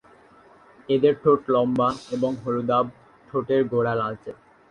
এদের 0.89 1.13
ঠোঁট 1.21 1.41
লম্বা 1.49 1.89
এবং 2.11 2.31
হলুদাভ, 2.43 2.85
ঠোঁটের 3.27 3.61
গোড়া 3.71 3.93
লালাচে। 3.95 4.31